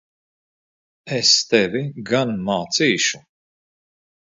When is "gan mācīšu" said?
2.13-3.23